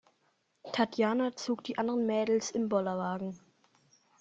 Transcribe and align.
Tatjana 0.71 1.31
zog 1.35 1.63
die 1.63 1.77
anderen 1.77 2.07
Mädels 2.07 2.49
im 2.49 2.69
Bollerwagen. 2.69 3.39